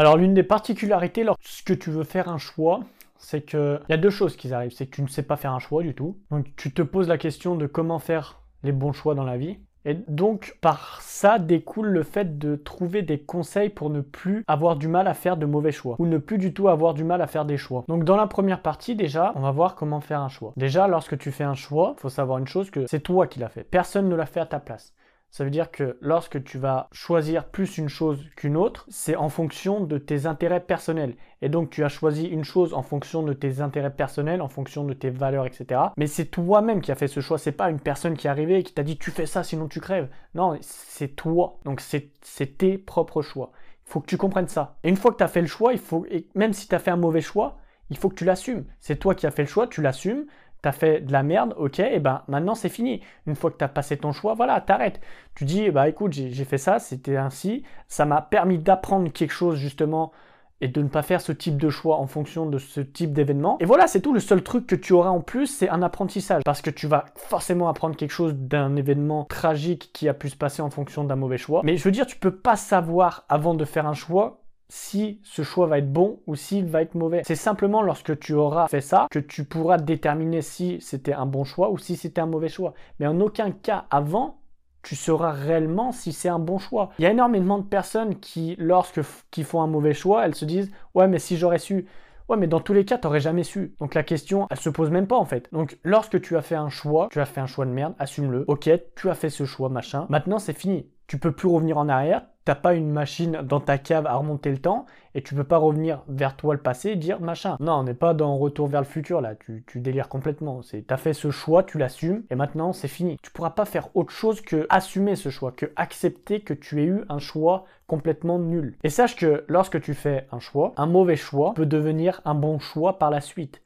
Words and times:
Alors 0.00 0.16
l'une 0.16 0.32
des 0.32 0.42
particularités 0.42 1.24
lorsque 1.24 1.78
tu 1.78 1.90
veux 1.90 2.04
faire 2.04 2.30
un 2.30 2.38
choix, 2.38 2.80
c'est 3.18 3.42
qu'il 3.42 3.80
y 3.90 3.92
a 3.92 3.98
deux 3.98 4.08
choses 4.08 4.34
qui 4.34 4.50
arrivent. 4.50 4.72
C'est 4.72 4.86
que 4.86 4.96
tu 4.96 5.02
ne 5.02 5.08
sais 5.08 5.22
pas 5.22 5.36
faire 5.36 5.52
un 5.52 5.58
choix 5.58 5.82
du 5.82 5.94
tout. 5.94 6.16
Donc 6.30 6.46
tu 6.56 6.72
te 6.72 6.80
poses 6.80 7.06
la 7.06 7.18
question 7.18 7.54
de 7.54 7.66
comment 7.66 7.98
faire 7.98 8.40
les 8.62 8.72
bons 8.72 8.94
choix 8.94 9.14
dans 9.14 9.24
la 9.24 9.36
vie. 9.36 9.58
Et 9.84 9.92
donc, 10.08 10.56
par 10.62 11.02
ça 11.02 11.38
découle 11.38 11.88
le 11.88 12.02
fait 12.02 12.38
de 12.38 12.56
trouver 12.56 13.02
des 13.02 13.20
conseils 13.20 13.68
pour 13.68 13.90
ne 13.90 14.00
plus 14.00 14.42
avoir 14.46 14.76
du 14.76 14.88
mal 14.88 15.06
à 15.06 15.12
faire 15.12 15.36
de 15.36 15.44
mauvais 15.44 15.72
choix, 15.72 15.96
ou 15.98 16.06
ne 16.06 16.18
plus 16.18 16.38
du 16.38 16.52
tout 16.54 16.68
avoir 16.68 16.92
du 16.92 17.04
mal 17.04 17.20
à 17.20 17.26
faire 17.26 17.46
des 17.46 17.56
choix. 17.56 17.84
Donc, 17.88 18.04
dans 18.04 18.16
la 18.16 18.26
première 18.26 18.60
partie, 18.60 18.94
déjà, 18.94 19.32
on 19.36 19.40
va 19.40 19.50
voir 19.52 19.76
comment 19.76 20.00
faire 20.00 20.20
un 20.20 20.28
choix. 20.28 20.52
Déjà, 20.56 20.86
lorsque 20.86 21.16
tu 21.16 21.30
fais 21.30 21.44
un 21.44 21.54
choix, 21.54 21.94
il 21.96 22.00
faut 22.00 22.10
savoir 22.10 22.38
une 22.38 22.46
chose 22.46 22.70
que 22.70 22.86
c'est 22.86 23.00
toi 23.00 23.26
qui 23.26 23.38
l'as 23.38 23.48
fait. 23.48 23.64
Personne 23.64 24.10
ne 24.10 24.16
l'a 24.16 24.26
fait 24.26 24.40
à 24.40 24.46
ta 24.46 24.60
place. 24.60 24.92
Ça 25.30 25.44
veut 25.44 25.50
dire 25.50 25.70
que 25.70 25.96
lorsque 26.00 26.42
tu 26.42 26.58
vas 26.58 26.88
choisir 26.90 27.46
plus 27.46 27.78
une 27.78 27.88
chose 27.88 28.26
qu'une 28.36 28.56
autre, 28.56 28.86
c'est 28.88 29.14
en 29.14 29.28
fonction 29.28 29.80
de 29.80 29.96
tes 29.96 30.26
intérêts 30.26 30.60
personnels. 30.60 31.14
Et 31.40 31.48
donc 31.48 31.70
tu 31.70 31.84
as 31.84 31.88
choisi 31.88 32.26
une 32.26 32.42
chose 32.44 32.74
en 32.74 32.82
fonction 32.82 33.22
de 33.22 33.32
tes 33.32 33.60
intérêts 33.60 33.94
personnels, 33.94 34.42
en 34.42 34.48
fonction 34.48 34.84
de 34.84 34.92
tes 34.92 35.10
valeurs, 35.10 35.46
etc. 35.46 35.80
Mais 35.96 36.08
c'est 36.08 36.26
toi-même 36.26 36.80
qui 36.80 36.90
as 36.90 36.96
fait 36.96 37.08
ce 37.08 37.20
choix. 37.20 37.38
C'est 37.38 37.52
pas 37.52 37.70
une 37.70 37.80
personne 37.80 38.16
qui 38.16 38.26
est 38.26 38.30
arrivée 38.30 38.58
et 38.58 38.62
qui 38.64 38.74
t'a 38.74 38.82
dit 38.82 38.98
tu 38.98 39.12
fais 39.12 39.26
ça 39.26 39.44
sinon 39.44 39.68
tu 39.68 39.80
crèves. 39.80 40.08
Non, 40.34 40.58
c'est 40.62 41.14
toi. 41.14 41.58
Donc 41.64 41.80
c'est 41.80 42.56
tes 42.58 42.76
propres 42.76 43.22
choix. 43.22 43.52
Il 43.86 43.92
faut 43.92 44.00
que 44.00 44.06
tu 44.06 44.16
comprennes 44.16 44.48
ça. 44.48 44.78
Et 44.82 44.88
une 44.88 44.96
fois 44.96 45.12
que 45.12 45.18
tu 45.18 45.24
as 45.24 45.28
fait 45.28 45.40
le 45.40 45.46
choix, 45.46 45.72
il 45.72 45.78
faut, 45.78 46.06
et 46.10 46.26
même 46.34 46.52
si 46.52 46.68
tu 46.68 46.74
as 46.74 46.78
fait 46.78 46.90
un 46.90 46.96
mauvais 46.96 47.20
choix, 47.20 47.58
il 47.90 47.96
faut 47.96 48.08
que 48.08 48.14
tu 48.14 48.24
l'assumes. 48.24 48.64
C'est 48.80 48.96
toi 48.96 49.14
qui 49.14 49.26
as 49.26 49.30
fait 49.30 49.42
le 49.42 49.48
choix, 49.48 49.66
tu 49.66 49.82
l'assumes 49.82 50.26
t'as 50.62 50.72
fait 50.72 51.00
de 51.00 51.12
la 51.12 51.22
merde, 51.22 51.54
ok, 51.56 51.78
et 51.80 52.00
ben 52.00 52.22
maintenant 52.28 52.54
c'est 52.54 52.68
fini. 52.68 53.00
Une 53.26 53.34
fois 53.34 53.50
que 53.50 53.56
t'as 53.56 53.68
passé 53.68 53.96
ton 53.96 54.12
choix, 54.12 54.34
voilà, 54.34 54.60
t'arrêtes. 54.60 55.00
Tu 55.34 55.44
dis, 55.44 55.70
bah 55.70 55.88
écoute, 55.88 56.12
j'ai 56.12 56.44
fait 56.44 56.58
ça, 56.58 56.78
c'était 56.78 57.16
ainsi, 57.16 57.64
ça 57.88 58.04
m'a 58.04 58.22
permis 58.22 58.58
d'apprendre 58.58 59.10
quelque 59.12 59.32
chose 59.32 59.56
justement 59.56 60.12
et 60.60 60.68
de 60.68 60.82
ne 60.82 60.88
pas 60.88 61.02
faire 61.02 61.20
ce 61.20 61.32
type 61.32 61.56
de 61.56 61.70
choix 61.70 61.96
en 61.96 62.06
fonction 62.06 62.46
de 62.46 62.58
ce 62.58 62.80
type 62.80 63.12
d'événement. 63.12 63.56
Et 63.60 63.64
voilà, 63.64 63.86
c'est 63.86 64.00
tout. 64.00 64.12
Le 64.12 64.20
seul 64.20 64.42
truc 64.42 64.66
que 64.66 64.74
tu 64.74 64.92
auras 64.92 65.08
en 65.10 65.20
plus, 65.20 65.46
c'est 65.46 65.68
un 65.68 65.82
apprentissage. 65.82 66.42
Parce 66.44 66.60
que 66.60 66.70
tu 66.70 66.86
vas 66.86 67.06
forcément 67.16 67.68
apprendre 67.68 67.96
quelque 67.96 68.10
chose 68.10 68.34
d'un 68.34 68.76
événement 68.76 69.24
tragique 69.24 69.90
qui 69.92 70.08
a 70.08 70.14
pu 70.14 70.28
se 70.28 70.36
passer 70.36 70.60
en 70.60 70.70
fonction 70.70 71.04
d'un 71.04 71.16
mauvais 71.16 71.38
choix. 71.38 71.62
Mais 71.64 71.76
je 71.76 71.84
veux 71.84 71.90
dire, 71.90 72.06
tu 72.06 72.16
peux 72.16 72.34
pas 72.34 72.56
savoir 72.56 73.24
avant 73.28 73.54
de 73.54 73.64
faire 73.64 73.86
un 73.86 73.94
choix 73.94 74.42
si 74.70 75.20
ce 75.24 75.42
choix 75.42 75.66
va 75.66 75.78
être 75.78 75.92
bon 75.92 76.20
ou 76.26 76.36
s'il 76.36 76.66
va 76.66 76.80
être 76.80 76.94
mauvais. 76.94 77.22
C'est 77.24 77.34
simplement 77.34 77.82
lorsque 77.82 78.18
tu 78.18 78.32
auras 78.34 78.68
fait 78.68 78.80
ça 78.80 79.08
que 79.10 79.18
tu 79.18 79.44
pourras 79.44 79.76
déterminer 79.76 80.42
si 80.42 80.80
c'était 80.80 81.12
un 81.12 81.26
bon 81.26 81.44
choix 81.44 81.70
ou 81.70 81.78
si 81.78 81.96
c'était 81.96 82.20
un 82.20 82.26
mauvais 82.26 82.48
choix. 82.48 82.72
Mais 82.98 83.06
en 83.06 83.20
aucun 83.20 83.50
cas 83.50 83.84
avant, 83.90 84.40
tu 84.82 84.96
sauras 84.96 85.32
réellement 85.32 85.92
si 85.92 86.12
c'est 86.12 86.28
un 86.28 86.38
bon 86.38 86.58
choix. 86.58 86.90
Il 86.98 87.02
y 87.02 87.06
a 87.06 87.10
énormément 87.10 87.58
de 87.58 87.64
personnes 87.64 88.18
qui, 88.20 88.56
lorsque 88.58 89.02
font 89.02 89.60
un 89.60 89.66
mauvais 89.66 89.92
choix, 89.92 90.24
elles 90.24 90.34
se 90.34 90.44
disent 90.44 90.70
ouais 90.94 91.08
mais 91.08 91.18
si 91.18 91.36
j'aurais 91.36 91.58
su. 91.58 91.86
Ouais, 92.28 92.36
mais 92.36 92.46
dans 92.46 92.60
tous 92.60 92.72
les 92.72 92.84
cas, 92.84 92.96
t'aurais 92.96 93.18
jamais 93.18 93.42
su. 93.42 93.74
Donc 93.80 93.94
la 93.94 94.04
question, 94.04 94.46
elle 94.50 94.60
se 94.60 94.70
pose 94.70 94.90
même 94.90 95.08
pas 95.08 95.16
en 95.16 95.24
fait. 95.24 95.48
Donc 95.50 95.80
lorsque 95.82 96.20
tu 96.20 96.36
as 96.36 96.42
fait 96.42 96.54
un 96.54 96.68
choix, 96.68 97.08
tu 97.10 97.20
as 97.20 97.24
fait 97.24 97.40
un 97.40 97.46
choix 97.46 97.66
de 97.66 97.72
merde, 97.72 97.94
assume-le. 97.98 98.44
Ok, 98.46 98.70
tu 98.94 99.10
as 99.10 99.14
fait 99.14 99.30
ce 99.30 99.44
choix, 99.44 99.68
machin. 99.68 100.06
Maintenant, 100.10 100.38
c'est 100.38 100.52
fini. 100.52 100.86
Tu 101.08 101.18
peux 101.18 101.32
plus 101.32 101.48
revenir 101.48 101.76
en 101.76 101.88
arrière 101.88 102.22
pas 102.54 102.74
une 102.74 102.90
machine 102.90 103.40
dans 103.42 103.60
ta 103.60 103.78
cave 103.78 104.06
à 104.06 104.14
remonter 104.14 104.50
le 104.50 104.58
temps 104.58 104.86
et 105.14 105.22
tu 105.22 105.34
peux 105.34 105.44
pas 105.44 105.56
revenir 105.56 106.02
vers 106.08 106.36
toi 106.36 106.54
le 106.54 106.60
passé 106.60 106.90
et 106.90 106.96
dire 106.96 107.20
machin. 107.20 107.56
Non, 107.60 107.74
on 107.74 107.82
n'est 107.84 107.94
pas 107.94 108.14
dans 108.14 108.36
retour 108.36 108.68
vers 108.68 108.80
le 108.80 108.86
futur 108.86 109.20
là, 109.20 109.34
tu, 109.34 109.64
tu 109.66 109.80
délires 109.80 110.08
complètement. 110.08 110.62
C'est 110.62 110.86
t'as 110.86 110.96
fait 110.96 111.12
ce 111.12 111.30
choix, 111.30 111.62
tu 111.62 111.78
l'assumes 111.78 112.22
et 112.30 112.34
maintenant 112.34 112.72
c'est 112.72 112.88
fini. 112.88 113.16
Tu 113.22 113.30
pourras 113.30 113.50
pas 113.50 113.64
faire 113.64 113.88
autre 113.94 114.12
chose 114.12 114.40
que 114.40 114.66
assumer 114.70 115.16
ce 115.16 115.28
choix, 115.28 115.52
que 115.52 115.72
accepter 115.76 116.40
que 116.40 116.54
tu 116.54 116.80
aies 116.82 116.86
eu 116.86 117.04
un 117.08 117.18
choix 117.18 117.64
complètement 117.86 118.38
nul. 118.38 118.76
Et 118.84 118.90
sache 118.90 119.16
que 119.16 119.44
lorsque 119.48 119.80
tu 119.80 119.94
fais 119.94 120.26
un 120.32 120.38
choix, 120.38 120.72
un 120.76 120.86
mauvais 120.86 121.16
choix 121.16 121.54
peut 121.54 121.66
devenir 121.66 122.20
un 122.24 122.34
bon 122.34 122.58
choix 122.58 122.98
par 122.98 123.10
la 123.10 123.20
suite 123.20 123.60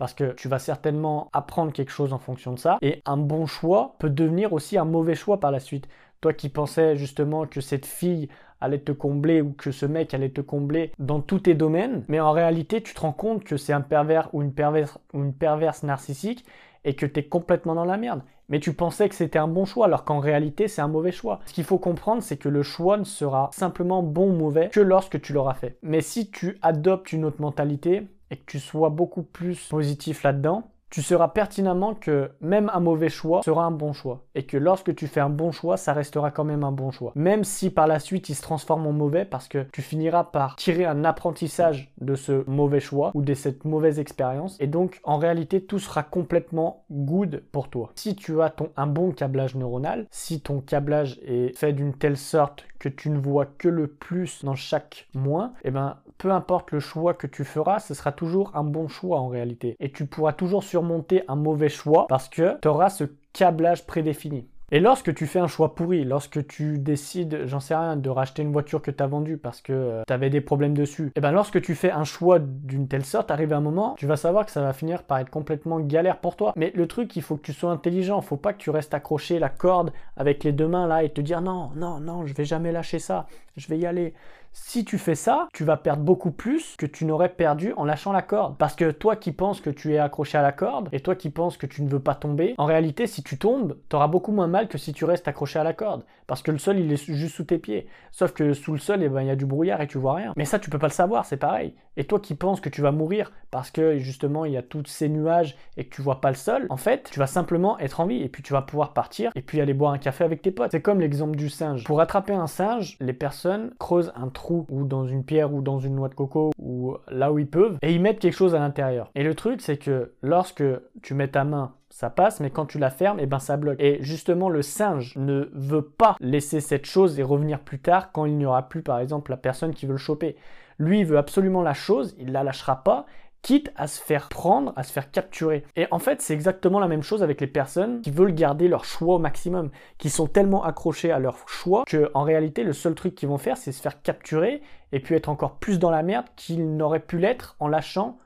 parce 0.00 0.14
que 0.14 0.32
tu 0.32 0.48
vas 0.48 0.58
certainement 0.58 1.28
apprendre 1.34 1.74
quelque 1.74 1.92
chose 1.92 2.14
en 2.14 2.18
fonction 2.18 2.54
de 2.54 2.58
ça. 2.58 2.78
Et 2.80 3.02
un 3.04 3.18
bon 3.18 3.44
choix 3.44 3.96
peut 3.98 4.08
devenir 4.08 4.54
aussi 4.54 4.78
un 4.78 4.86
mauvais 4.86 5.14
choix 5.14 5.40
par 5.40 5.50
la 5.50 5.60
suite. 5.60 5.88
Toi 6.20 6.34
qui 6.34 6.50
pensais 6.50 6.96
justement 6.96 7.46
que 7.46 7.62
cette 7.62 7.86
fille 7.86 8.28
allait 8.60 8.80
te 8.80 8.92
combler 8.92 9.40
ou 9.40 9.52
que 9.52 9.70
ce 9.70 9.86
mec 9.86 10.12
allait 10.12 10.28
te 10.28 10.42
combler 10.42 10.92
dans 10.98 11.22
tous 11.22 11.40
tes 11.40 11.54
domaines, 11.54 12.04
mais 12.08 12.20
en 12.20 12.32
réalité 12.32 12.82
tu 12.82 12.92
te 12.92 13.00
rends 13.00 13.12
compte 13.12 13.42
que 13.42 13.56
c'est 13.56 13.72
un 13.72 13.80
pervers 13.80 14.28
ou 14.34 14.42
une 14.42 14.52
perverse, 14.52 15.82
narcissique 15.82 16.44
et 16.84 16.94
que 16.94 17.06
tu 17.06 17.20
es 17.20 17.22
complètement 17.24 17.74
dans 17.74 17.86
la 17.86 17.96
merde. 17.96 18.20
Mais 18.50 18.60
tu 18.60 18.74
pensais 18.74 19.08
que 19.08 19.14
c'était 19.14 19.38
un 19.38 19.48
bon 19.48 19.64
choix 19.64 19.86
alors 19.86 20.04
qu'en 20.04 20.18
réalité 20.18 20.68
c'est 20.68 20.82
un 20.82 20.88
mauvais 20.88 21.12
choix. 21.12 21.40
Ce 21.46 21.54
qu'il 21.54 21.64
faut 21.64 21.78
comprendre 21.78 22.22
c'est 22.22 22.36
que 22.36 22.50
le 22.50 22.62
choix 22.62 22.98
ne 22.98 23.04
sera 23.04 23.48
simplement 23.54 24.02
bon 24.02 24.30
ou 24.30 24.36
mauvais 24.36 24.68
que 24.68 24.80
lorsque 24.80 25.22
tu 25.22 25.32
l'auras 25.32 25.54
fait. 25.54 25.78
Mais 25.82 26.02
si 26.02 26.30
tu 26.30 26.58
adoptes 26.60 27.12
une 27.12 27.24
autre 27.24 27.40
mentalité 27.40 28.08
et 28.30 28.36
que 28.36 28.44
tu 28.44 28.60
sois 28.60 28.90
beaucoup 28.90 29.22
plus 29.22 29.68
positif 29.68 30.22
là-dedans, 30.22 30.70
tu 30.90 31.02
sauras 31.02 31.28
pertinemment 31.28 31.94
que 31.94 32.32
même 32.40 32.70
un 32.74 32.80
mauvais 32.80 33.08
choix 33.08 33.42
sera 33.42 33.64
un 33.64 33.70
bon 33.70 33.92
choix. 33.92 34.24
Et 34.34 34.44
que 34.44 34.56
lorsque 34.56 34.94
tu 34.94 35.06
fais 35.06 35.20
un 35.20 35.30
bon 35.30 35.52
choix, 35.52 35.76
ça 35.76 35.92
restera 35.92 36.30
quand 36.30 36.44
même 36.44 36.64
un 36.64 36.72
bon 36.72 36.90
choix. 36.90 37.12
Même 37.14 37.44
si 37.44 37.70
par 37.70 37.86
la 37.86 38.00
suite 38.00 38.28
il 38.28 38.34
se 38.34 38.42
transforme 38.42 38.86
en 38.86 38.92
mauvais 38.92 39.24
parce 39.24 39.48
que 39.48 39.66
tu 39.72 39.82
finiras 39.82 40.24
par 40.24 40.56
tirer 40.56 40.84
un 40.84 41.04
apprentissage 41.04 41.92
de 42.00 42.14
ce 42.14 42.48
mauvais 42.48 42.80
choix 42.80 43.12
ou 43.14 43.22
de 43.22 43.34
cette 43.34 43.64
mauvaise 43.64 43.98
expérience. 43.98 44.56
Et 44.60 44.66
donc 44.66 45.00
en 45.04 45.18
réalité 45.18 45.64
tout 45.64 45.78
sera 45.78 46.02
complètement 46.02 46.84
good 46.90 47.44
pour 47.52 47.68
toi. 47.70 47.92
Si 47.94 48.16
tu 48.16 48.42
as 48.42 48.50
ton, 48.50 48.70
un 48.76 48.86
bon 48.86 49.12
câblage 49.12 49.54
neuronal, 49.54 50.06
si 50.10 50.40
ton 50.40 50.60
câblage 50.60 51.20
est 51.24 51.56
fait 51.56 51.72
d'une 51.72 51.94
telle 51.94 52.16
sorte 52.16 52.64
que 52.78 52.88
tu 52.88 53.10
ne 53.10 53.18
vois 53.18 53.46
que 53.46 53.68
le 53.68 53.86
plus 53.86 54.44
dans 54.44 54.54
chaque 54.56 55.08
moins, 55.14 55.52
et 55.62 55.68
eh 55.68 55.70
ben 55.70 55.98
peu 56.20 56.30
importe 56.30 56.70
le 56.70 56.80
choix 56.80 57.14
que 57.14 57.26
tu 57.26 57.44
feras, 57.44 57.78
ce 57.78 57.94
sera 57.94 58.12
toujours 58.12 58.52
un 58.54 58.62
bon 58.62 58.88
choix 58.88 59.18
en 59.18 59.28
réalité. 59.28 59.74
Et 59.80 59.90
tu 59.90 60.04
pourras 60.04 60.34
toujours 60.34 60.62
surmonter 60.62 61.22
un 61.28 61.34
mauvais 61.34 61.70
choix 61.70 62.06
parce 62.08 62.28
que 62.28 62.60
tu 62.60 62.68
auras 62.68 62.90
ce 62.90 63.04
câblage 63.32 63.86
prédéfini. 63.86 64.46
Et 64.72 64.78
lorsque 64.78 65.12
tu 65.14 65.26
fais 65.26 65.40
un 65.40 65.48
choix 65.48 65.74
pourri, 65.74 66.04
lorsque 66.04 66.46
tu 66.46 66.78
décides, 66.78 67.46
j'en 67.46 67.58
sais 67.58 67.74
rien, 67.74 67.96
de 67.96 68.08
racheter 68.08 68.42
une 68.42 68.52
voiture 68.52 68.80
que 68.80 68.92
tu 68.92 69.02
as 69.02 69.06
vendue 69.08 69.36
parce 69.36 69.60
que 69.60 69.72
euh, 69.72 70.02
tu 70.06 70.12
avais 70.12 70.30
des 70.30 70.40
problèmes 70.40 70.74
dessus, 70.74 71.06
et 71.06 71.12
eh 71.16 71.20
ben 71.20 71.32
lorsque 71.32 71.60
tu 71.60 71.74
fais 71.74 71.90
un 71.90 72.04
choix 72.04 72.38
d'une 72.38 72.86
telle 72.86 73.04
sorte, 73.04 73.32
arrive 73.32 73.52
un 73.52 73.60
moment, 73.60 73.96
tu 73.98 74.06
vas 74.06 74.16
savoir 74.16 74.46
que 74.46 74.52
ça 74.52 74.62
va 74.62 74.72
finir 74.72 75.02
par 75.02 75.18
être 75.18 75.30
complètement 75.30 75.80
galère 75.80 76.18
pour 76.18 76.36
toi. 76.36 76.52
Mais 76.54 76.70
le 76.76 76.86
truc, 76.86 77.16
il 77.16 77.22
faut 77.22 77.36
que 77.36 77.42
tu 77.42 77.52
sois 77.52 77.72
intelligent, 77.72 78.20
faut 78.20 78.36
pas 78.36 78.52
que 78.52 78.58
tu 78.58 78.70
restes 78.70 78.94
accroché 78.94 79.40
la 79.40 79.48
corde 79.48 79.92
avec 80.16 80.44
les 80.44 80.52
deux 80.52 80.68
mains 80.68 80.86
là 80.86 81.02
et 81.02 81.08
te 81.08 81.20
dire 81.20 81.40
non, 81.40 81.70
non, 81.74 81.98
non, 81.98 82.24
je 82.26 82.34
vais 82.34 82.44
jamais 82.44 82.70
lâcher 82.70 83.00
ça, 83.00 83.26
je 83.56 83.66
vais 83.66 83.78
y 83.78 83.86
aller. 83.86 84.14
Si 84.52 84.84
tu 84.84 84.98
fais 84.98 85.14
ça, 85.14 85.48
tu 85.52 85.64
vas 85.64 85.76
perdre 85.76 86.02
beaucoup 86.02 86.30
plus 86.30 86.76
que 86.76 86.86
tu 86.86 87.04
n'aurais 87.04 87.28
perdu 87.28 87.72
en 87.76 87.84
lâchant 87.84 88.12
la 88.12 88.22
corde. 88.22 88.56
Parce 88.56 88.74
que 88.74 88.90
toi 88.90 89.16
qui 89.16 89.32
penses 89.32 89.60
que 89.60 89.70
tu 89.70 89.94
es 89.94 89.98
accroché 89.98 90.38
à 90.38 90.42
la 90.42 90.52
corde, 90.52 90.88
et 90.92 91.00
toi 91.00 91.14
qui 91.14 91.30
penses 91.30 91.56
que 91.56 91.66
tu 91.66 91.82
ne 91.82 91.88
veux 91.88 92.00
pas 92.00 92.14
tomber, 92.14 92.54
en 92.58 92.66
réalité, 92.66 93.06
si 93.06 93.22
tu 93.22 93.38
tombes, 93.38 93.76
tu 93.88 93.96
auras 93.96 94.08
beaucoup 94.08 94.32
moins 94.32 94.46
mal 94.46 94.68
que 94.68 94.78
si 94.78 94.92
tu 94.92 95.04
restes 95.04 95.28
accroché 95.28 95.58
à 95.58 95.64
la 95.64 95.72
corde. 95.72 96.04
Parce 96.26 96.42
que 96.42 96.52
le 96.52 96.58
sol, 96.58 96.78
il 96.78 96.92
est 96.92 97.12
juste 97.12 97.34
sous 97.34 97.44
tes 97.44 97.58
pieds. 97.58 97.88
Sauf 98.12 98.32
que 98.32 98.52
sous 98.52 98.72
le 98.72 98.78
sol, 98.78 99.02
eh 99.02 99.08
ben, 99.08 99.22
il 99.22 99.26
y 99.26 99.30
a 99.30 99.36
du 99.36 99.46
brouillard 99.46 99.80
et 99.80 99.88
tu 99.88 99.98
vois 99.98 100.14
rien. 100.14 100.32
Mais 100.36 100.44
ça, 100.44 100.58
tu 100.58 100.70
peux 100.70 100.78
pas 100.78 100.86
le 100.86 100.92
savoir, 100.92 101.24
c'est 101.24 101.36
pareil. 101.36 101.74
Et 101.96 102.04
toi 102.04 102.20
qui 102.20 102.34
penses 102.34 102.60
que 102.60 102.68
tu 102.68 102.82
vas 102.82 102.92
mourir 102.92 103.32
parce 103.50 103.70
que 103.70 103.98
justement, 103.98 104.44
il 104.44 104.52
y 104.52 104.56
a 104.56 104.62
tous 104.62 104.86
ces 104.86 105.08
nuages 105.08 105.56
et 105.76 105.84
que 105.84 105.94
tu 105.94 106.02
vois 106.02 106.20
pas 106.20 106.30
le 106.30 106.36
sol, 106.36 106.66
en 106.70 106.76
fait, 106.76 107.10
tu 107.10 107.18
vas 107.18 107.26
simplement 107.26 107.78
être 107.80 107.98
en 108.00 108.06
vie 108.06 108.22
et 108.22 108.28
puis 108.28 108.44
tu 108.44 108.52
vas 108.52 108.62
pouvoir 108.62 108.92
partir 108.92 109.32
et 109.34 109.42
puis 109.42 109.60
aller 109.60 109.74
boire 109.74 109.92
un 109.92 109.98
café 109.98 110.22
avec 110.22 110.40
tes 110.40 110.52
potes. 110.52 110.70
C'est 110.70 110.80
comme 110.80 111.00
l'exemple 111.00 111.36
du 111.36 111.50
singe. 111.50 111.84
Pour 111.84 112.00
attraper 112.00 112.32
un 112.32 112.46
singe, 112.46 112.96
les 113.00 113.12
personnes 113.12 113.74
creusent 113.80 114.12
un 114.14 114.28
ou 114.48 114.84
dans 114.84 115.06
une 115.06 115.24
pierre 115.24 115.52
ou 115.52 115.62
dans 115.62 115.78
une 115.78 115.94
noix 115.94 116.08
de 116.08 116.14
coco 116.14 116.50
ou 116.58 116.96
là 117.08 117.32
où 117.32 117.38
ils 117.38 117.48
peuvent 117.48 117.78
et 117.82 117.92
ils 117.92 118.00
mettent 118.00 118.18
quelque 118.18 118.36
chose 118.36 118.54
à 118.54 118.58
l'intérieur. 118.58 119.10
Et 119.14 119.22
le 119.22 119.34
truc 119.34 119.60
c'est 119.60 119.76
que 119.76 120.12
lorsque 120.22 120.64
tu 121.02 121.14
mets 121.14 121.28
ta 121.28 121.44
main 121.44 121.74
ça 121.90 122.08
passe, 122.08 122.40
mais 122.40 122.50
quand 122.50 122.66
tu 122.66 122.78
la 122.78 122.88
fermes, 122.88 123.18
et 123.18 123.24
eh 123.24 123.26
ben 123.26 123.40
ça 123.40 123.56
bloque. 123.56 123.76
Et 123.80 123.98
justement, 124.00 124.48
le 124.48 124.62
singe 124.62 125.14
ne 125.16 125.50
veut 125.52 125.82
pas 125.82 126.16
laisser 126.20 126.60
cette 126.60 126.86
chose 126.86 127.18
et 127.18 127.22
revenir 127.22 127.60
plus 127.60 127.80
tard 127.80 128.12
quand 128.12 128.24
il 128.24 128.38
n'y 128.38 128.46
aura 128.46 128.68
plus, 128.68 128.82
par 128.82 129.00
exemple, 129.00 129.30
la 129.30 129.36
personne 129.36 129.74
qui 129.74 129.86
veut 129.86 129.92
le 129.92 129.98
choper. 129.98 130.36
Lui, 130.78 131.04
veut 131.04 131.18
absolument 131.18 131.62
la 131.62 131.74
chose, 131.74 132.14
il 132.18 132.32
la 132.32 132.42
lâchera 132.42 132.84
pas, 132.84 133.06
quitte 133.42 133.72
à 133.76 133.86
se 133.86 134.00
faire 134.00 134.28
prendre, 134.28 134.72
à 134.76 134.82
se 134.82 134.92
faire 134.92 135.10
capturer. 135.10 135.64
Et 135.76 135.86
en 135.90 135.98
fait, 135.98 136.20
c'est 136.20 136.34
exactement 136.34 136.78
la 136.78 136.88
même 136.88 137.02
chose 137.02 137.22
avec 137.22 137.40
les 137.40 137.46
personnes 137.46 138.02
qui 138.02 138.10
veulent 138.10 138.34
garder 138.34 138.68
leur 138.68 138.84
choix 138.84 139.16
au 139.16 139.18
maximum, 139.18 139.70
qui 139.98 140.10
sont 140.10 140.26
tellement 140.26 140.64
accrochés 140.64 141.10
à 141.10 141.18
leur 141.18 141.48
choix 141.48 141.84
que 141.86 142.10
en 142.14 142.22
réalité, 142.22 142.64
le 142.64 142.72
seul 142.72 142.94
truc 142.94 143.14
qu'ils 143.14 143.28
vont 143.28 143.38
faire, 143.38 143.56
c'est 143.56 143.72
se 143.72 143.80
faire 143.80 144.02
capturer 144.02 144.62
et 144.92 145.00
puis 145.00 145.14
être 145.14 145.28
encore 145.28 145.56
plus 145.56 145.78
dans 145.78 145.90
la 145.90 146.02
merde 146.02 146.26
qu'ils 146.36 146.76
n'auraient 146.76 147.00
pu 147.00 147.18
l'être 147.18 147.56
en 147.60 147.68
lâchant 147.68 148.18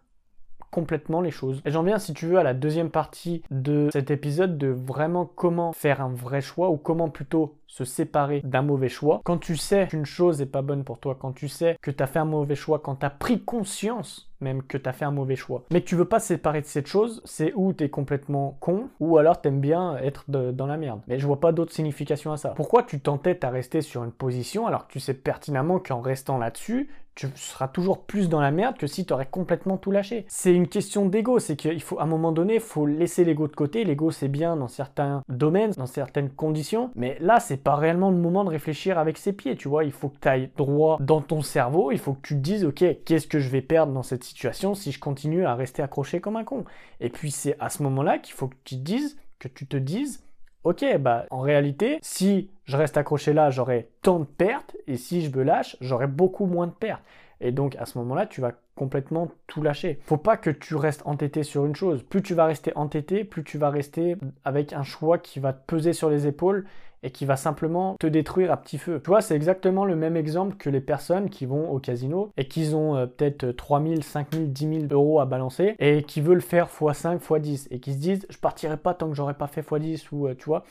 complètement 0.74 1.20
les 1.20 1.30
choses. 1.30 1.62
Et 1.64 1.70
j'en 1.70 1.84
viens, 1.84 2.00
si 2.00 2.14
tu 2.14 2.26
veux, 2.26 2.36
à 2.36 2.42
la 2.42 2.52
deuxième 2.52 2.90
partie 2.90 3.44
de 3.52 3.90
cet 3.92 4.10
épisode 4.10 4.58
de 4.58 4.66
vraiment 4.66 5.24
comment 5.24 5.72
faire 5.72 6.00
un 6.00 6.08
vrai 6.08 6.40
choix 6.40 6.68
ou 6.70 6.76
comment 6.76 7.10
plutôt 7.10 7.54
se 7.68 7.84
séparer 7.84 8.40
d'un 8.44 8.62
mauvais 8.62 8.88
choix. 8.88 9.20
Quand 9.24 9.38
tu 9.38 9.56
sais 9.56 9.86
qu'une 9.86 10.04
chose 10.04 10.40
n'est 10.40 10.46
pas 10.46 10.62
bonne 10.62 10.82
pour 10.82 10.98
toi, 10.98 11.16
quand 11.18 11.32
tu 11.32 11.46
sais 11.46 11.76
que 11.80 11.92
tu 11.92 12.02
as 12.02 12.08
fait 12.08 12.18
un 12.18 12.24
mauvais 12.24 12.56
choix, 12.56 12.80
quand 12.80 12.96
tu 12.96 13.06
as 13.06 13.10
pris 13.10 13.40
conscience 13.40 14.28
même 14.40 14.62
que 14.62 14.76
tu 14.76 14.88
as 14.88 14.92
fait 14.92 15.06
un 15.06 15.10
mauvais 15.10 15.36
choix. 15.36 15.64
Mais 15.72 15.80
que 15.80 15.86
tu 15.86 15.96
veux 15.96 16.04
pas 16.04 16.20
se 16.20 16.26
séparer 16.26 16.60
de 16.60 16.66
cette 16.66 16.86
chose, 16.86 17.22
c'est 17.24 17.52
où 17.54 17.72
tu 17.72 17.84
es 17.84 17.88
complètement 17.88 18.58
con, 18.60 18.88
ou 19.00 19.16
alors 19.16 19.40
tu 19.40 19.48
aimes 19.48 19.60
bien 19.60 19.96
être 19.96 20.24
dans 20.28 20.66
la 20.66 20.76
merde. 20.76 21.00
Mais 21.08 21.18
je 21.18 21.26
vois 21.26 21.40
pas 21.40 21.52
d'autre 21.52 21.72
signification 21.72 22.30
à 22.30 22.36
ça. 22.36 22.50
Pourquoi 22.50 22.82
tu 22.82 23.00
t'entêtes 23.00 23.42
à 23.42 23.50
rester 23.50 23.80
sur 23.80 24.04
une 24.04 24.12
position 24.12 24.66
alors 24.66 24.86
que 24.86 24.92
tu 24.92 25.00
sais 25.00 25.14
pertinemment 25.14 25.78
qu'en 25.78 26.00
restant 26.00 26.36
là-dessus, 26.36 26.90
tu 27.14 27.28
seras 27.37 27.69
toujours 27.69 28.05
plus 28.05 28.28
dans 28.28 28.40
la 28.40 28.50
merde 28.50 28.76
que 28.76 28.87
si 28.87 29.06
tu 29.06 29.12
aurais 29.12 29.26
complètement 29.26 29.76
tout 29.76 29.90
lâché. 29.90 30.25
C'est 30.28 30.52
une 30.52 30.69
question 30.69 31.06
d'ego, 31.06 31.38
c'est 31.38 31.56
qu'il 31.56 31.81
faut 31.82 31.99
à 31.99 32.05
un 32.05 32.06
moment 32.06 32.32
donné, 32.32 32.55
il 32.55 32.61
faut 32.61 32.87
laisser 32.87 33.25
l'ego 33.25 33.49
de 33.49 33.55
côté. 33.55 33.84
L'ego 33.84 34.11
c'est 34.11 34.28
bien 34.28 34.56
dans 34.56 34.69
certains 34.69 35.22
domaines, 35.28 35.72
dans 35.72 35.87
certaines 35.87 36.31
conditions, 36.31 36.90
mais 36.94 37.16
là 37.20 37.40
c'est 37.40 37.56
pas 37.56 37.76
réellement 37.76 38.11
le 38.11 38.16
moment 38.16 38.44
de 38.44 38.50
réfléchir 38.50 38.99
avec 38.99 39.19
ses 39.19 39.32
pieds, 39.32 39.56
tu 39.56 39.69
vois. 39.69 39.84
Il 39.84 39.93
faut 39.93 40.08
que 40.08 40.19
tu 40.20 40.28
ailles 40.28 40.50
droit 40.56 40.99
dans 41.00 41.20
ton 41.20 41.43
cerveau, 41.43 41.93
il 41.93 41.99
faut 41.99 42.14
que 42.14 42.26
tu 42.26 42.34
te 42.34 42.40
dises, 42.40 42.64
ok, 42.64 42.84
qu'est-ce 43.05 43.26
que 43.26 43.38
je 43.38 43.49
vais 43.49 43.62
perdre 43.62 43.93
dans 43.93 44.02
cette 44.02 44.25
situation 44.25 44.75
si 44.75 44.93
je 44.93 44.99
continue 44.99 45.44
à 45.44 45.55
rester 45.55 45.82
accroché 45.82 46.20
comme 46.20 46.37
un 46.37 46.44
con? 46.44 46.64
Et 47.00 47.10
puis 47.10 47.31
c'est 47.31 47.56
à 47.60 47.69
ce 47.69 47.82
moment-là 47.82 48.19
qu'il 48.19 48.34
faut 48.34 48.49
que 48.49 48.56
tu 48.64 48.76
dises, 48.76 49.17
que 49.38 49.49
tu 49.49 49.67
te 49.67 49.76
dises, 49.76 50.23
ok, 50.64 50.99
bah 50.99 51.26
en 51.31 51.40
réalité, 51.40 51.99
si 52.02 52.50
je 52.64 52.76
reste 52.76 52.96
accroché 52.96 53.32
là, 53.32 53.50
j'aurai 53.50 53.90
tant 54.02 54.19
de 54.19 54.25
pertes, 54.25 54.76
et 54.87 54.96
si 54.96 55.22
je 55.22 55.37
me 55.37 55.43
lâche, 55.43 55.76
j'aurai 55.81 56.06
beaucoup 56.06 56.46
moins 56.46 56.66
de 56.66 56.72
pertes. 56.72 57.02
Et 57.40 57.52
donc 57.52 57.76
à 57.76 57.87
ce 57.87 57.99
moment-là, 57.99 58.26
tu 58.26 58.40
vas 58.40 58.52
complètement 58.74 59.30
tout 59.46 59.62
lâcher. 59.62 59.98
Faut 60.04 60.16
pas 60.16 60.36
que 60.36 60.50
tu 60.50 60.74
restes 60.76 61.02
entêté 61.04 61.42
sur 61.42 61.64
une 61.66 61.76
chose. 61.76 62.02
Plus 62.02 62.22
tu 62.22 62.34
vas 62.34 62.46
rester 62.46 62.72
entêté, 62.76 63.24
plus 63.24 63.44
tu 63.44 63.58
vas 63.58 63.70
rester 63.70 64.16
avec 64.44 64.72
un 64.72 64.82
choix 64.82 65.18
qui 65.18 65.40
va 65.40 65.52
te 65.52 65.64
peser 65.66 65.92
sur 65.92 66.10
les 66.10 66.26
épaules 66.26 66.64
et 67.04 67.10
qui 67.10 67.26
va 67.26 67.36
simplement 67.36 67.96
te 68.00 68.06
détruire 68.06 68.50
à 68.50 68.56
petit 68.56 68.78
feu. 68.78 69.00
Tu 69.04 69.08
vois, 69.08 69.20
c'est 69.20 69.36
exactement 69.36 69.84
le 69.84 69.94
même 69.94 70.16
exemple 70.16 70.56
que 70.56 70.70
les 70.70 70.80
personnes 70.80 71.28
qui 71.28 71.44
vont 71.44 71.70
au 71.70 71.78
casino 71.78 72.30
et 72.38 72.48
qui 72.48 72.74
ont 72.74 72.96
euh, 72.96 73.06
peut-être 73.06 73.50
3000, 73.52 74.02
5000, 74.02 74.52
10 74.52 74.68
000 74.80 74.82
euros 74.90 75.20
à 75.20 75.26
balancer 75.26 75.76
et 75.78 76.02
qui 76.02 76.22
veulent 76.22 76.40
faire 76.40 76.68
x5, 76.68 77.20
x10 77.20 77.66
et 77.70 77.78
qui 77.78 77.92
se 77.92 77.98
disent 77.98 78.26
je 78.30 78.38
partirai 78.38 78.78
pas 78.78 78.94
tant 78.94 79.08
que 79.10 79.14
j'aurai 79.14 79.34
pas 79.34 79.46
fait 79.46 79.60
x10 79.60 80.08
ou 80.12 80.26
euh, 80.26 80.34
tu 80.34 80.46
vois. 80.46 80.64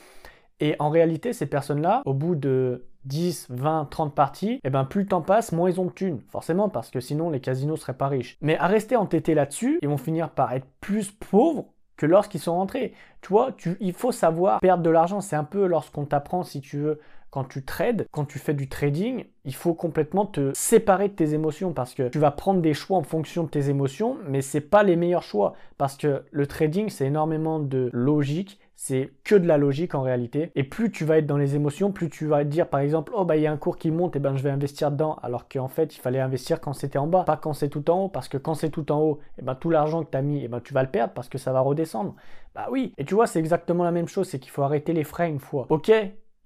Et 0.64 0.76
en 0.78 0.88
réalité, 0.88 1.34
ces 1.34 1.44
personnes-là, 1.44 2.00
au 2.06 2.14
bout 2.14 2.36
de 2.36 2.86
10, 3.04 3.48
20, 3.50 3.86
30 3.90 4.14
parties, 4.14 4.52
et 4.52 4.60
eh 4.64 4.70
ben 4.70 4.86
plus 4.86 5.02
le 5.02 5.08
temps 5.08 5.20
passe, 5.20 5.52
moins 5.52 5.68
ils 5.68 5.78
ont 5.78 5.84
de 5.84 5.90
thunes. 5.90 6.22
Forcément, 6.30 6.70
parce 6.70 6.90
que 6.90 7.00
sinon 7.00 7.28
les 7.28 7.40
casinos 7.40 7.76
seraient 7.76 7.98
pas 7.98 8.08
riches. 8.08 8.38
Mais 8.40 8.56
à 8.56 8.66
rester 8.66 8.96
entêtés 8.96 9.34
là-dessus, 9.34 9.78
ils 9.82 9.90
vont 9.90 9.98
finir 9.98 10.30
par 10.30 10.54
être 10.54 10.66
plus 10.80 11.10
pauvres 11.10 11.66
que 11.98 12.06
lorsqu'ils 12.06 12.40
sont 12.40 12.54
rentrés. 12.54 12.94
Tu 13.20 13.28
vois, 13.28 13.50
il 13.78 13.92
faut 13.92 14.10
savoir 14.10 14.60
perdre 14.60 14.82
de 14.82 14.88
l'argent. 14.88 15.20
C'est 15.20 15.36
un 15.36 15.44
peu 15.44 15.66
lorsqu'on 15.66 16.06
t'apprend, 16.06 16.44
si 16.44 16.62
tu 16.62 16.78
veux, 16.78 16.98
quand 17.28 17.44
tu 17.44 17.62
trades, 17.62 18.06
quand 18.10 18.24
tu 18.24 18.38
fais 18.38 18.54
du 18.54 18.70
trading, 18.70 19.26
il 19.44 19.54
faut 19.54 19.74
complètement 19.74 20.24
te 20.24 20.52
séparer 20.54 21.08
de 21.08 21.14
tes 21.14 21.34
émotions 21.34 21.74
parce 21.74 21.92
que 21.92 22.08
tu 22.08 22.18
vas 22.18 22.30
prendre 22.30 22.62
des 22.62 22.72
choix 22.72 22.96
en 22.96 23.02
fonction 23.02 23.44
de 23.44 23.50
tes 23.50 23.68
émotions, 23.68 24.16
mais 24.26 24.40
c'est 24.40 24.62
pas 24.62 24.82
les 24.82 24.96
meilleurs 24.96 25.24
choix 25.24 25.52
parce 25.76 25.98
que 25.98 26.24
le 26.30 26.46
trading, 26.46 26.88
c'est 26.88 27.06
énormément 27.06 27.58
de 27.58 27.90
logique, 27.92 28.60
c'est 28.76 29.12
que 29.24 29.34
de 29.34 29.46
la 29.46 29.58
logique 29.58 29.94
en 29.94 30.02
réalité. 30.02 30.50
Et 30.54 30.64
plus 30.64 30.90
tu 30.90 31.04
vas 31.04 31.18
être 31.18 31.26
dans 31.26 31.36
les 31.36 31.54
émotions, 31.54 31.92
plus 31.92 32.10
tu 32.10 32.26
vas 32.26 32.44
dire 32.44 32.68
par 32.68 32.80
exemple, 32.80 33.12
oh 33.14 33.24
bah 33.24 33.36
il 33.36 33.42
y 33.42 33.46
a 33.46 33.52
un 33.52 33.56
cours 33.56 33.76
qui 33.76 33.90
monte, 33.90 34.16
et 34.16 34.18
ben 34.18 34.36
je 34.36 34.42
vais 34.42 34.50
investir 34.50 34.90
dedans, 34.90 35.18
alors 35.22 35.48
qu'en 35.48 35.68
fait 35.68 35.96
il 35.96 36.00
fallait 36.00 36.20
investir 36.20 36.60
quand 36.60 36.72
c'était 36.72 36.98
en 36.98 37.06
bas, 37.06 37.24
pas 37.24 37.36
quand 37.36 37.52
c'est 37.52 37.68
tout 37.68 37.88
en 37.90 38.04
haut, 38.04 38.08
parce 38.08 38.28
que 38.28 38.38
quand 38.38 38.54
c'est 38.54 38.70
tout 38.70 38.90
en 38.92 39.00
haut, 39.00 39.20
et 39.38 39.42
ben 39.42 39.54
tout 39.54 39.70
l'argent 39.70 40.04
que 40.04 40.10
tu 40.10 40.16
as 40.16 40.22
mis, 40.22 40.42
et 40.44 40.48
ben 40.48 40.60
tu 40.60 40.74
vas 40.74 40.82
le 40.82 40.90
perdre 40.90 41.14
parce 41.14 41.28
que 41.28 41.38
ça 41.38 41.52
va 41.52 41.60
redescendre. 41.60 42.14
Bah 42.54 42.68
oui. 42.70 42.92
Et 42.98 43.04
tu 43.04 43.14
vois, 43.14 43.26
c'est 43.26 43.38
exactement 43.38 43.84
la 43.84 43.92
même 43.92 44.08
chose, 44.08 44.28
c'est 44.28 44.38
qu'il 44.38 44.50
faut 44.50 44.62
arrêter 44.62 44.92
les 44.92 45.04
frais 45.04 45.28
une 45.28 45.40
fois. 45.40 45.66
Ok, 45.70 45.90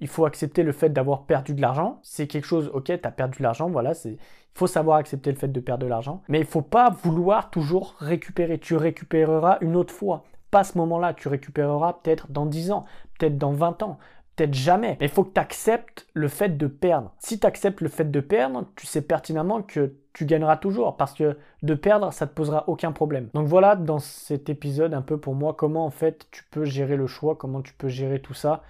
il 0.01 0.09
faut 0.09 0.25
accepter 0.25 0.63
le 0.63 0.73
fait 0.73 0.91
d'avoir 0.91 1.25
perdu 1.25 1.55
de 1.55 1.61
l'argent. 1.61 1.99
C'est 2.03 2.27
quelque 2.27 2.47
chose, 2.47 2.71
ok, 2.73 2.85
tu 2.85 2.93
as 2.93 3.11
perdu 3.11 3.39
de 3.39 3.43
l'argent, 3.43 3.69
voilà, 3.69 3.95
c'est. 3.95 4.17
Il 4.55 4.59
faut 4.59 4.67
savoir 4.67 4.97
accepter 4.97 5.31
le 5.31 5.37
fait 5.37 5.49
de 5.49 5.61
perdre 5.61 5.85
de 5.85 5.89
l'argent. 5.89 6.23
Mais 6.29 6.41
il 6.41 6.47
faut 6.47 6.63
pas 6.63 6.91
vouloir 6.91 7.49
toujours 7.51 7.95
récupérer. 8.01 8.59
Tu 8.59 8.75
récupéreras 8.75 9.59
une 9.61 9.77
autre 9.77 9.95
fois 9.95 10.25
pas 10.51 10.65
ce 10.65 10.79
moment-là, 10.79 11.15
tu 11.15 11.29
récupéreras 11.29 11.95
peut-être 11.95 12.31
dans 12.31 12.47
10 12.47 12.73
ans, 12.73 12.85
peut-être 13.19 13.39
dans 13.39 13.53
20 13.53 13.83
ans, 13.83 13.99
peut-être 14.37 14.55
jamais. 14.55 14.97
Mais 15.01 15.07
il 15.07 15.13
faut 15.13 15.25
que 15.25 15.35
tu 15.35 15.41
acceptes 15.41 16.07
le 16.15 16.29
fait 16.29 16.57
de 16.57 16.67
perdre. 16.67 17.13
Si 17.19 17.39
tu 17.39 17.47
acceptes 17.47 17.81
le 17.81 17.89
fait 17.89 18.11
de 18.11 18.21
perdre, 18.21 18.67
tu 18.77 18.87
sais 18.87 19.03
pertinemment 19.03 19.63
que 19.63 19.95
tu 20.13 20.25
gagneras 20.25 20.57
toujours 20.57 20.97
parce 20.97 21.13
que 21.13 21.37
de 21.63 21.75
perdre, 21.75 22.13
ça 22.13 22.27
te 22.27 22.35
posera 22.35 22.65
aucun 22.69 22.93
problème. 22.93 23.29
Donc 23.35 23.47
voilà 23.47 23.77
dans 23.77 23.99
cet 23.99 24.49
épisode 24.49 24.95
un 24.95 25.03
peu 25.03 25.19
pour 25.19 25.35
moi 25.35 25.55
comment 25.55 25.85
en 25.85 25.91
fait 25.91 26.27
tu 26.31 26.45
peux 26.51 26.65
gérer 26.65 26.97
le 26.97 27.07
choix, 27.07 27.37
comment 27.37 27.63
tu 27.63 27.75
peux 27.75 27.89
gérer 27.89 28.21
tout 28.21 28.35
ça 28.35 28.63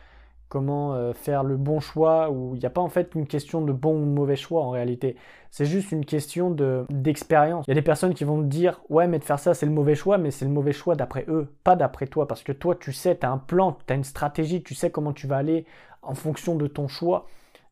comment 0.48 0.94
euh, 0.94 1.12
faire 1.12 1.44
le 1.44 1.56
bon 1.56 1.80
choix, 1.80 2.30
où 2.30 2.54
il 2.54 2.58
n'y 2.58 2.66
a 2.66 2.70
pas 2.70 2.80
en 2.80 2.88
fait 2.88 3.14
une 3.14 3.26
question 3.26 3.60
de 3.60 3.72
bon 3.72 3.94
ou 3.94 4.04
mauvais 4.04 4.36
choix 4.36 4.62
en 4.62 4.70
réalité. 4.70 5.16
C'est 5.50 5.64
juste 5.64 5.92
une 5.92 6.04
question 6.04 6.50
d'expérience. 6.90 7.64
il 7.66 7.70
y 7.70 7.72
a 7.72 7.74
des 7.74 7.82
personnes 7.82 8.14
qui 8.14 8.24
vont 8.24 8.40
te 8.42 8.46
dire 8.46 8.82
ouais 8.90 9.08
mais 9.08 9.18
de 9.18 9.24
faire 9.24 9.38
ça 9.38 9.54
c'est 9.54 9.66
le 9.66 9.72
mauvais 9.72 9.94
choix, 9.94 10.18
mais 10.18 10.30
c'est 10.30 10.44
le 10.44 10.50
mauvais 10.50 10.72
choix 10.72 10.94
d'après 10.94 11.24
eux, 11.28 11.52
pas 11.64 11.76
d'après 11.76 12.06
toi, 12.06 12.26
parce 12.26 12.42
que 12.42 12.52
toi 12.52 12.74
tu 12.74 12.92
sais, 12.92 13.16
tu 13.16 13.26
as 13.26 13.30
un 13.30 13.38
plan, 13.38 13.78
tu 13.86 13.92
as 13.92 13.96
une 13.96 14.04
stratégie, 14.04 14.62
tu 14.62 14.74
sais 14.74 14.90
comment 14.90 15.12
tu 15.12 15.26
vas 15.26 15.36
aller 15.36 15.66
en 16.02 16.14
fonction 16.14 16.56
de 16.56 16.66
ton 16.66 16.88
choix. 16.88 17.26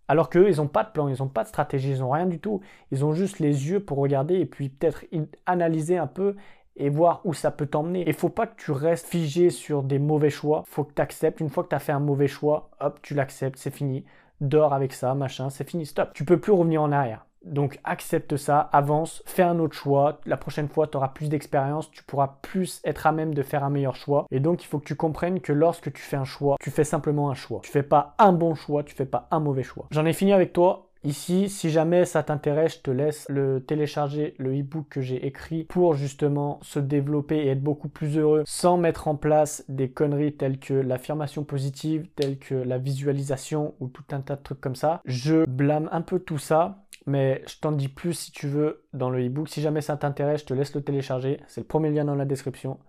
Alors 0.09 0.31
qu'eux, 0.31 0.49
ils 0.49 0.59
n'ont 0.59 0.69
pas 0.69 0.85
de 0.85 0.91
plan, 0.91 1.09
ils 1.09 1.19
n'ont 1.19 1.29
pas 1.29 1.43
de 1.43 1.49
stratégie, 1.49 1.91
ils 1.91 1.99
n'ont 1.99 2.11
rien 2.11 2.27
du 2.27 2.39
tout. 2.39 2.61
Ils 2.93 3.05
ont 3.05 3.13
juste 3.13 3.41
les 3.41 3.69
yeux 3.69 3.81
pour 3.81 3.99
regarder 3.99 4.37
et 4.37 4.47
puis 4.47 4.69
peut-être 4.69 5.05
analyser 5.47 5.99
un 5.99 6.07
peu 6.07 6.37
et 6.77 6.89
voir 6.89 7.21
où 7.25 7.35
ça 7.35 7.51
peut 7.51 7.67
t'emmener. 7.67 8.05
Il 8.07 8.15
faut 8.15 8.29
pas 8.29 8.47
que 8.47 8.57
tu 8.57 8.71
restes 8.71 9.07
figé 9.07 9.51
sur 9.51 9.83
des 9.83 9.99
mauvais 9.99 10.31
choix. 10.31 10.65
Faut 10.67 10.85
que 10.85 10.95
tu 10.95 11.03
acceptes. 11.03 11.41
Une 11.41 11.51
fois 11.51 11.65
que 11.65 11.71
tu 11.71 11.75
as 11.75 11.81
fait 11.81 11.93
un 11.93 12.01
mauvais 12.01 12.29
choix, 12.29 12.71
hop, 12.81 13.01
tu 13.03 13.15
l'acceptes, 13.15 13.59
c'est 13.59 13.71
fini. 13.71 14.05
Dors 14.41 14.75
avec 14.75 14.93
ça, 14.93 15.15
machin, 15.15 15.49
c'est 15.49 15.69
fini, 15.69 15.87
stop. 15.87 16.11
Tu 16.13 16.25
peux 16.25 16.39
plus 16.39 16.53
revenir 16.53 16.83
en 16.83 16.93
arrière. 16.93 17.27
Donc 17.47 17.79
accepte 17.85 18.37
ça, 18.37 18.59
avance, 18.59 19.23
fais 19.25 19.45
un 19.45 19.61
autre 19.61 19.75
choix. 19.75 20.21
La 20.27 20.37
prochaine 20.37 20.69
fois, 20.69 20.89
tu 20.89 20.97
auras 20.97 21.09
plus 21.09 21.29
d'expérience, 21.29 21.91
tu 21.93 22.03
pourras 22.03 22.39
plus 22.43 22.81
être 22.85 23.07
à 23.07 23.13
même 23.13 23.35
de 23.35 23.43
faire 23.43 23.63
un 23.63 23.71
meilleur 23.71 23.95
choix. 23.95 24.27
Et 24.33 24.41
donc 24.41 24.65
il 24.65 24.67
faut 24.67 24.81
que 24.81 24.85
tu 24.85 24.97
comprennes 24.97 25.41
que 25.41 25.53
lorsque 25.53 25.93
tu 25.93 26.03
fais 26.03 26.17
un 26.17 26.25
choix, 26.25 26.57
tu 26.61 26.71
fais 26.71 26.83
simplement 26.83 27.31
un 27.31 27.35
choix. 27.35 27.61
Tu 27.63 27.71
fais 27.71 27.85
pas 27.85 28.15
un 28.19 28.33
bon 28.33 28.57
choix, 28.57 28.83
tu 28.83 28.95
fais 28.95 29.07
pas 29.07 29.29
un 29.31 29.39
mauvais 29.39 29.63
choix. 29.63 29.87
J'en 29.93 30.05
ai 30.07 30.13
fini 30.13 30.33
avec 30.33 30.53
toi. 30.53 30.86
Ici, 31.05 31.49
si 31.49 31.71
jamais 31.71 32.05
ça 32.05 32.23
t'intéresse, 32.23 32.77
je 32.79 32.81
te 32.83 32.91
laisse 32.91 33.27
le 33.29 33.61
télécharger, 33.61 34.35
le 34.39 34.59
e-book 34.59 34.87
que 34.91 35.01
j'ai 35.01 35.25
écrit 35.25 35.65
pour 35.65 35.95
justement 35.95 36.59
se 36.63 36.81
développer 36.81 37.37
et 37.37 37.49
être 37.49 37.63
beaucoup 37.63 37.89
plus 37.89 38.19
heureux 38.19 38.43
sans 38.45 38.77
mettre 38.77 39.07
en 39.07 39.15
place 39.15 39.65
des 39.69 39.91
conneries 39.91 40.37
telles 40.37 40.59
que 40.59 40.75
l'affirmation 40.75 41.45
positive, 41.45 42.09
telles 42.17 42.39
que 42.39 42.55
la 42.55 42.79
visualisation 42.79 43.75
ou 43.79 43.89
tout 43.89 44.05
un 44.11 44.21
tas 44.21 44.37
de 44.37 44.43
trucs 44.43 44.61
comme 44.61 44.75
ça. 44.75 45.01
Je 45.05 45.45
blâme 45.47 45.89
un 45.93 46.03
peu 46.03 46.19
tout 46.19 46.39
ça, 46.39 46.87
mais 47.07 47.43
je 47.47 47.61
t'en 47.61 47.73
dis 47.73 47.89
plus 47.89 48.15
si 48.15 48.33
tu 48.33 48.49
veux 48.49 48.85
dans 48.93 49.11
le 49.11 49.25
e-book. 49.25 49.49
Si 49.49 49.61
jamais 49.61 49.83
ça 49.83 49.97
t'intéresse, 49.97 50.41
je 50.41 50.47
te 50.47 50.55
laisse 50.55 50.75
le 50.75 50.83
télécharger. 50.83 51.41
C'est 51.47 51.61
le 51.61 51.67
premier 51.67 51.91
lien 51.91 52.05
dans 52.05 52.17
la 52.17 52.25
description. 52.25 52.81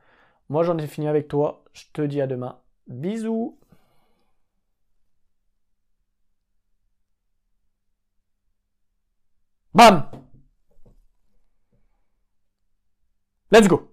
Moi, 0.49 0.63
j'en 0.63 0.77
ai 0.77 0.87
fini 0.87 1.07
avec 1.07 1.27
toi. 1.27 1.63
Je 1.73 1.83
te 1.93 2.01
dis 2.01 2.21
à 2.21 2.27
demain. 2.27 2.57
Bisous 2.87 3.59
Bam. 9.77 10.03
Let's 13.51 13.67
go 13.67 13.87